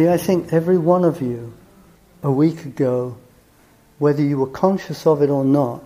[0.00, 1.52] See, I think every one of you
[2.22, 3.16] a week ago,
[3.98, 5.82] whether you were conscious of it or not,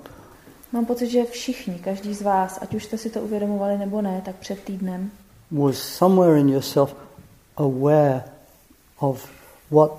[0.72, 4.22] Mám pocit, že všichni, každý z vás, ať už jste si to uvědomovali nebo ne,
[4.24, 5.10] tak před týdnem
[5.50, 6.94] was somewhere in yourself
[7.56, 8.22] aware
[8.98, 9.30] of
[9.70, 9.90] what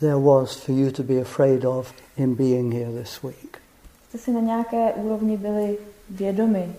[0.00, 3.58] there was for you to be afraid of in being here this week.
[4.08, 5.78] jste si na nějaké úrovni byli
[6.10, 6.72] vědomi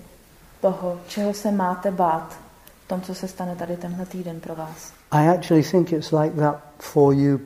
[0.61, 2.48] toho, čeho se máte bát
[2.89, 4.93] tom, co se stane tady tenhle týden pro vás.
[5.11, 7.39] I actually think it's like that for you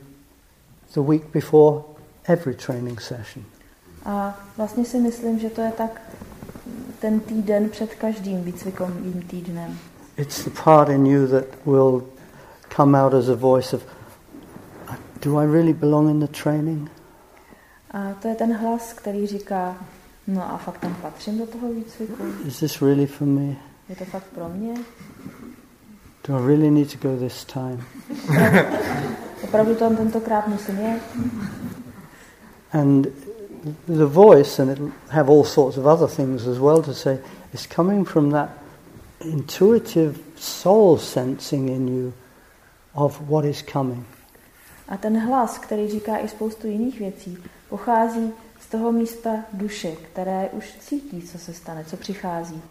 [0.93, 1.81] the week before
[2.23, 3.45] every training session.
[4.05, 6.01] A vlastně si myslím, že to je tak
[6.99, 9.77] ten týden před každým výcvikovým týdnem.
[10.17, 12.03] It's the part in you that will
[12.75, 13.83] come out as a voice of,
[15.21, 16.91] do I really belong in the training?
[17.91, 19.77] A to je ten hlas, který říká,
[20.27, 22.23] no a fakt tam patřím do toho výcviku?
[22.45, 23.55] Is this really for me?
[23.89, 24.73] Je to fakt pro mě?
[26.27, 27.85] Do I really need to go this time?
[29.43, 31.01] Opravdu tam tentokrát musím jet?
[32.73, 33.07] And
[33.87, 37.19] the voice, and it'll have all sorts of other things as well to say,
[37.53, 38.49] is coming from that
[39.19, 42.13] intuitive soul sensing in you
[42.93, 44.05] of what is coming.
[44.87, 47.37] A ten hlas, který říká i spoustu jiných věcí,
[47.69, 52.61] pochází z toho místa duše, které už cítí, co se stane, co přichází.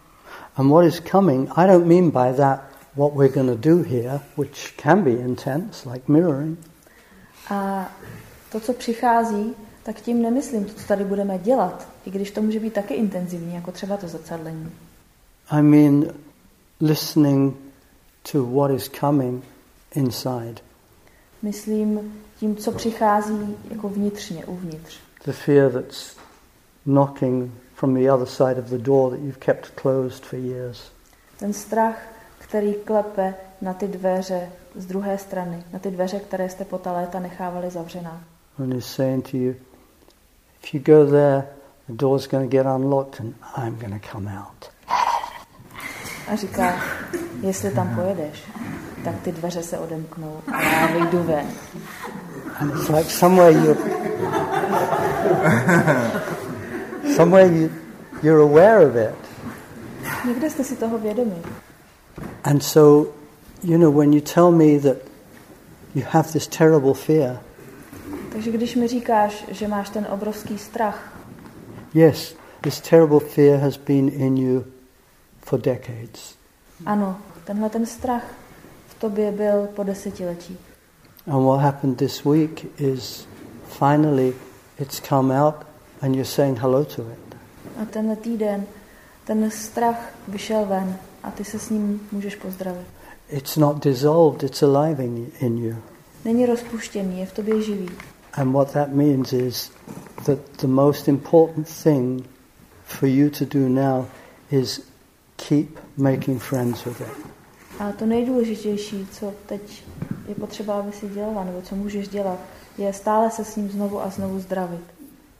[0.55, 4.19] And what is coming, I don't mean by that what we're going to do here,
[4.37, 6.57] which can be intense, like mirroring.
[7.49, 7.91] A
[8.51, 12.59] to, co přichází, tak tím nemyslím to, co tady budeme dělat, i když to může
[12.59, 14.71] být taky intenzivní, jako třeba to zrcadlení.
[15.49, 16.13] I mean
[16.81, 17.55] listening
[18.31, 19.43] to what is coming
[19.95, 20.55] inside.
[21.41, 24.97] Myslím tím, co přichází jako vnitřně, uvnitř.
[25.25, 26.15] The fear that's
[26.83, 30.91] knocking from the other side of the door that you've kept closed for years.
[31.39, 32.12] Ten strach,
[32.53, 36.91] který klepe na ty dveře z druhé strany, na ty dveře, které jste po ta
[36.91, 38.21] léta nechávali zavřená.
[38.59, 39.53] And is saying to you,
[40.63, 41.47] if you go there,
[41.87, 44.69] the door's going to get unlocked and I'm going to come out.
[46.27, 46.75] A říká,
[47.41, 48.43] jestli tam pojedeš,
[49.03, 51.47] tak ty dveře se odemknou a já vyjdu ven.
[52.59, 53.75] And it's like somewhere you
[57.15, 57.69] somewhere you,
[58.23, 59.15] you're aware of it.
[60.25, 61.35] Někde jste si toho vědomi.
[62.45, 63.07] And so,
[63.63, 64.97] you know, when you tell me that
[65.95, 67.39] you have this terrible fear,
[68.33, 71.13] Takže když mi říkáš, že máš ten obrovský strach,
[71.93, 74.63] yes, this terrible fear has been in you
[75.41, 76.35] for decades.
[76.85, 78.23] ano, tenhle ten strach
[78.87, 80.57] v tobě byl po desetiletí.
[81.27, 83.27] And what happened this week is
[83.79, 84.33] finally
[84.79, 85.55] it's come out
[86.01, 87.35] and you're saying hello to it.
[87.81, 88.65] A tenhle týden
[89.25, 92.87] ten strach vyšel ven a ty se s ním můžeš pozdravit.
[93.29, 95.75] It's not dissolved, it's alive in, in you.
[96.25, 97.89] Není rozpuštěný, je v tobě živý.
[98.33, 99.71] And what that means is
[100.25, 102.25] that the most important thing
[102.85, 104.05] for you to do now
[104.51, 104.81] is
[105.35, 107.33] keep making friends with it.
[107.79, 109.83] A to nejdůležitější, co teď
[110.27, 112.39] je potřeba, aby si dělala, nebo co můžeš dělat,
[112.77, 114.81] je stále se s ním znovu a znovu zdravit.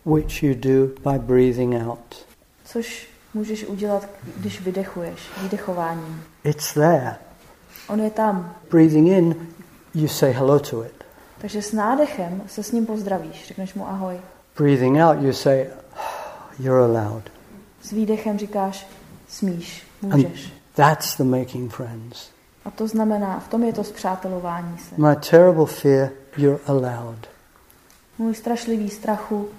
[0.05, 2.25] Which you do by breathing out.
[2.65, 6.23] Což můžeš udělat, když vydechuješ, výdechováním.
[6.43, 7.15] It's there.
[7.87, 8.55] On je tam.
[8.71, 9.47] Breathing in,
[9.93, 11.03] you say hello to it.
[11.37, 14.17] Takže s nádechem se s ním pozdravíš, řekneš mu ahoj.
[14.57, 15.67] Breathing out, you say,
[16.59, 17.23] you're allowed.
[17.81, 18.87] S výdechem říkáš,
[19.27, 20.53] smíš, And můžeš.
[20.75, 22.29] that's the making friends.
[22.65, 24.95] A to znamená, v tom je to zpřátelování se.
[24.97, 27.27] My terrible fear, you're allowed.
[28.17, 29.49] Můj strašlivý strachu,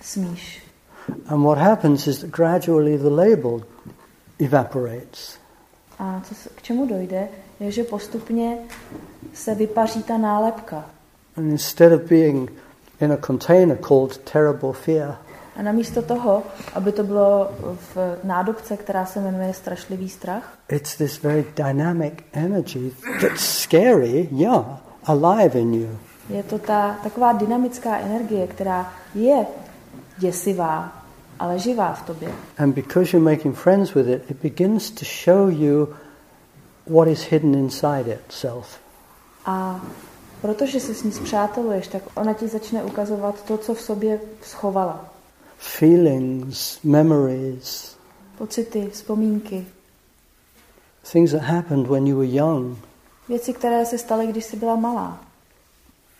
[0.00, 0.63] smíš.
[1.28, 3.62] And what happens is that gradually the label
[4.38, 5.38] evaporates.
[5.98, 7.28] A co, k čemu dojde,
[7.60, 8.58] je, že postupně
[9.34, 10.84] se vypaří ta nálepka.
[11.36, 12.50] And instead of being
[13.00, 15.16] in a container called terrible fear,
[15.56, 16.42] A namísto toho,
[16.74, 22.92] aby to bylo v nádobce, která se jmenuje strašlivý strach, it's this very dynamic energy
[23.20, 24.64] that's scary, yeah,
[25.04, 25.98] alive in you.
[26.30, 29.46] je to ta taková dynamická energie, která je
[30.18, 31.02] děsivá,
[31.38, 32.32] ale živá v tobě.
[32.58, 35.88] And because you're making friends with it, it begins to show you
[36.86, 38.66] what is hidden inside itself.
[39.46, 39.80] A
[40.40, 45.04] protože se s ní zpřáteluješ, tak ona ti začne ukazovat to, co v sobě schovala.
[45.58, 47.96] Feelings, memories,
[48.38, 49.66] Pocity, vzpomínky,
[51.12, 52.78] things that happened when you were young.
[53.28, 55.20] věci, které se staly, když jsi byla malá.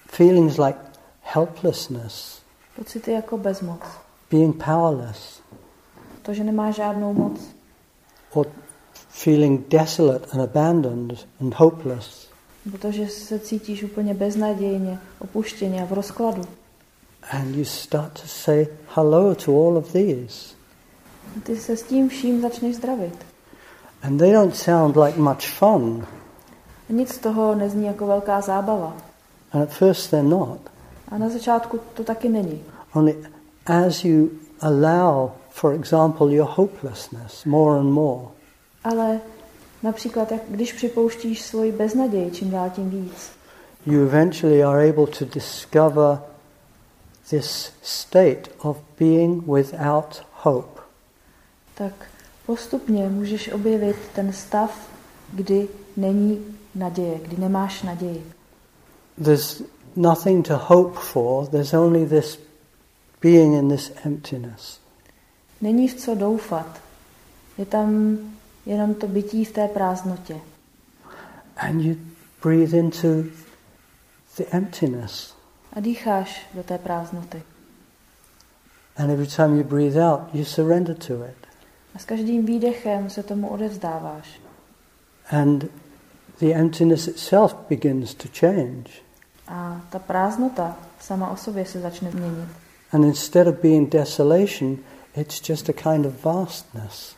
[0.06, 0.78] Feelings like
[1.22, 2.42] helplessness,
[2.76, 3.80] Pocity jako bezmoc.
[4.30, 5.40] being powerless,
[6.22, 7.40] To, že nemáš žádnou moc.
[8.32, 8.46] or
[9.08, 12.28] feeling desolate and abandoned and hopeless.
[12.70, 16.42] Protože se cítíš úplně beznadějně, opuštěně a v rozkladu.
[17.30, 20.54] And you start to say hello to all of these.
[21.36, 23.24] A ty se s tím vším začneš zdravit.
[24.02, 26.06] And they don't sound like much fun.
[26.90, 28.96] A nic z toho nezní jako velká zábava.
[29.52, 30.58] And at first they're not.
[31.08, 32.62] A na začátku to taky není.
[32.92, 33.16] Only
[33.66, 34.28] as you
[34.60, 38.26] allow, for example, your hopelessness more and more,
[38.84, 39.20] Ale
[39.82, 43.30] například, jak když připouštíš svoji beznaději čím dál tím víc,
[43.86, 46.18] you eventually are able to discover
[47.30, 50.80] this state of being without hope.
[51.74, 51.92] tak
[52.46, 54.88] postupně můžeš objevit ten stav,
[55.32, 58.26] kdy není naděje, kdy nemáš naději.
[59.24, 59.62] There's
[59.96, 62.38] nothing to hope for, there's only this
[63.20, 64.80] being in this emptiness.
[65.60, 66.80] Není v co doufat.
[67.58, 68.18] Je tam
[68.66, 70.40] jenom to bytí v té prázdnotě.
[71.56, 71.96] And you
[72.42, 73.08] breathe into
[74.36, 75.34] the emptiness.
[75.72, 77.42] A dýcháš do té prázdnoty.
[78.96, 81.46] And every time you breathe out, you surrender to it.
[81.94, 84.40] A s každým výdechem se tomu odevzdáváš.
[85.30, 85.64] And
[86.38, 89.03] the emptiness itself begins to change.
[89.48, 92.48] A ta prázdnota sama o sobě se začne měnit.
[92.92, 94.78] And instead of being desolation,
[95.16, 97.16] it's just a kind of vastness.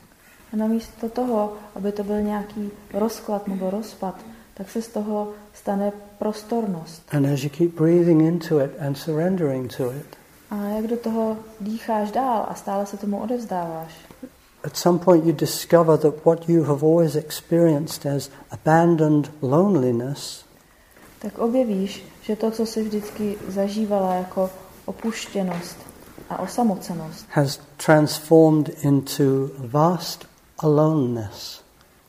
[0.52, 4.20] A namísto toho, aby to byl nějaký rozklad nebo rozpad,
[4.54, 7.02] tak se z toho stane prostornost.
[7.14, 10.06] And as you keep breathing into it and surrendering to it,
[10.50, 13.92] A jak do toho dýcháš dál a stále se tomu odevzdáváš,
[14.64, 20.46] at some point you discover that what you have always experienced as abandoned loneliness
[21.18, 24.50] tak objevíš, že to, co jsi vždycky zažívala jako
[24.84, 25.76] opuštěnost
[26.30, 30.26] a osamocenost, has transformed into vast
[30.58, 31.60] aloneness.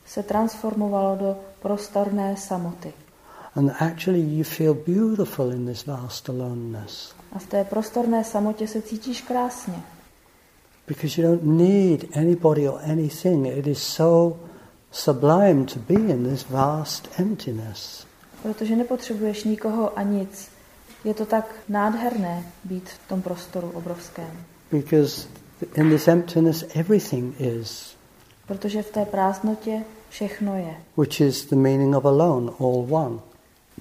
[0.06, 2.92] se transformovalo do prostorné samoty.
[3.56, 8.82] And actually, you feel beautiful in this vast aloneness A v té prostorné samotě se
[8.82, 9.82] cítíš krásně,
[10.86, 13.46] because you don't need anybody or anything.
[13.46, 14.36] It is so
[14.90, 18.06] sublime to be in this vast emptiness.
[18.42, 20.48] Protože nepotřebuješ nikoho a nic.
[21.04, 24.30] Je to tak nádherné být v tom prostoru obrovském,
[24.72, 25.28] Because
[25.74, 27.96] in this emptiness, everything is,
[28.46, 30.74] protože v té prázdnotě všechno je.
[30.96, 33.18] which is the meaning of alone, all one.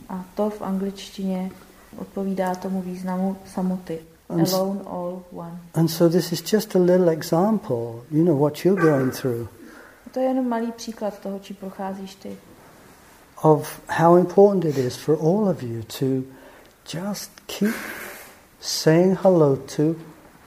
[0.10, 1.52] A to v angličtině
[1.98, 4.00] odpovídá tomu významu samoty.
[4.30, 5.60] And Alone, all, one.
[5.74, 9.48] And so, this is just a little example, you know, what you're going through,
[10.06, 12.38] A to je jenom malý příklad toho, čím procházíš ty.
[13.44, 16.24] Of how important it is for all of you to
[16.86, 17.76] just keep
[18.60, 19.96] saying hello to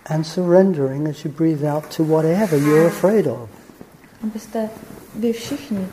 [0.06, 3.48] and surrendering as you breathe out to whatever you're afraid of.
[4.22, 4.70] Abyste
[5.18, 5.88] vy všichni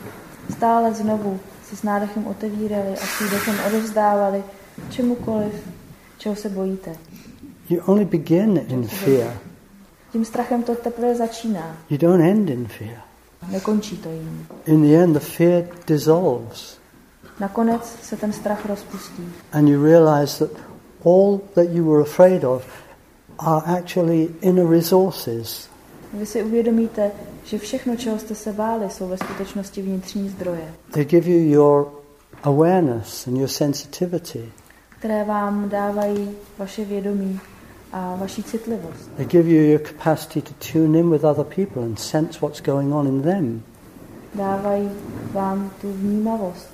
[0.50, 4.42] stále znovu si s nádechem otevírali a s výdechem odevzdávali
[4.90, 5.52] čemukoliv,
[6.18, 6.96] čeho se bojíte.
[7.70, 9.38] You only begin in fear,
[10.12, 11.76] Tím strachem to teprve začíná.
[11.90, 13.00] you don't end in fear.
[13.50, 14.46] Nekončí to jím.
[14.66, 16.77] In the end, the fear dissolves,
[17.40, 19.22] Nakonec se ten strach rozpustí.
[19.52, 20.50] and you realize that
[21.04, 22.64] all that you were afraid of
[23.38, 25.68] are actually inner resources.
[26.12, 27.10] Vy si uvědomíte,
[27.44, 31.88] že všechno, čeho jste se báli, jsou ve skutečnosti vnitřní zdroje, They give you your
[32.42, 34.52] awareness and your sensitivity.
[34.98, 37.40] které vám dávají vaše vědomí
[37.92, 39.10] a vaši citlivost.
[39.16, 42.92] They give you your capacity to tune in with other people and sense what's going
[42.94, 43.62] on in them.
[44.34, 44.90] Dávají
[45.32, 46.68] vám tu vnímavost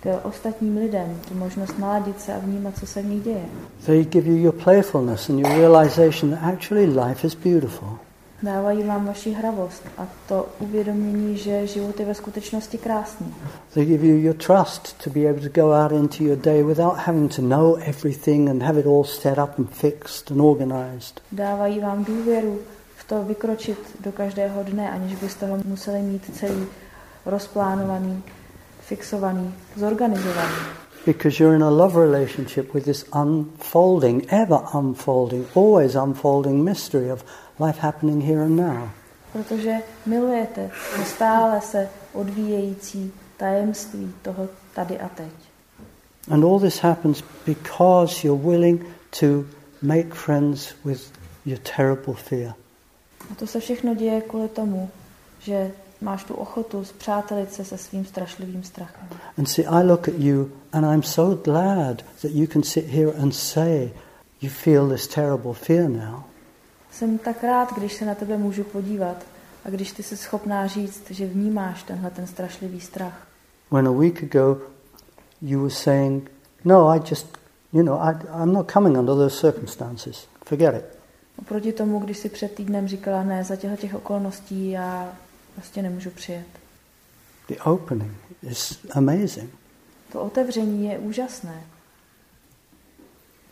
[0.00, 3.44] k ostatním lidem, tu možnost naladit se a vnímat, co se v nich děje.
[3.86, 7.88] They give you your playfulness and your realization that actually life is beautiful.
[8.42, 13.34] Dávají vám vaši hravost a to uvědomění, že život je ve skutečnosti krásný.
[13.74, 16.96] They give you your trust to be able to go out into your day without
[16.96, 21.20] having to know everything and have it all set up and fixed and organized.
[21.32, 22.58] Dávají vám důvěru
[22.96, 26.66] v to vykročit do každého dne, aniž byste ho museli mít celý
[27.26, 28.22] rozplánovaný,
[28.90, 30.54] fixovaný, zorganizovaný.
[31.06, 37.24] Because you're in a love relationship with this unfolding, ever unfolding, always unfolding mystery of
[37.58, 38.88] life happening here and now.
[39.32, 45.32] Protože milujete to stále se odvíjející tajemství toho tady a teď.
[46.30, 48.84] And all this happens because you're willing
[49.20, 49.26] to
[49.82, 51.12] make friends with
[51.46, 52.54] your terrible fear.
[53.30, 54.90] A to se všechno děje kvůli tomu,
[55.40, 55.70] že
[56.00, 59.08] máš tu ochotu zpřátelit se se svým strašlivým strachem.
[59.38, 63.12] And see, I look at you and I'm so glad that you can sit here
[63.22, 63.90] and say
[64.40, 66.22] you feel this terrible fear now.
[66.92, 69.16] Jsem tak rád, když se na tebe můžu podívat
[69.64, 73.26] a když ty jsi schopná říct, že vnímáš tenhle ten strašlivý strach.
[73.70, 74.60] When a week ago
[75.42, 76.30] you were saying,
[76.64, 77.38] no, I just,
[77.72, 80.26] you know, I, I'm not coming under those circumstances.
[80.44, 80.98] Forget it.
[81.38, 85.12] Oproti tomu, když si před týdnem říkala, ne, za těchto těch okolností já
[85.54, 86.46] prostě nemůžu přijet.
[87.48, 89.50] The opening is amazing.
[90.12, 91.64] To otevření je úžasné.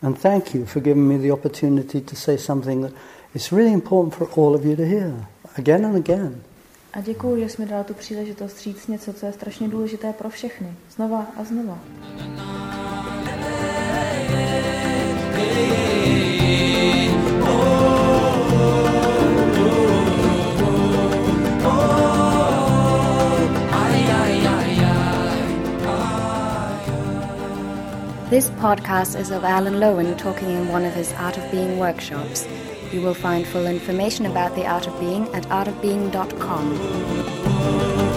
[0.01, 2.93] And thank you for giving me the opportunity to say something that
[3.33, 5.25] is really important for all of you to hear
[5.57, 6.41] again and again.
[6.93, 10.29] A děkuji, že jsi mi dal tu příležitost říct něco, co je strašně důležité pro
[10.29, 10.73] všechny.
[10.95, 11.79] Znova a znova.
[28.29, 32.47] This podcast is of Alan Lowen talking in one of his Art of Being workshops.
[32.91, 38.08] You will find full information about the Art of Being at artofbeing.com.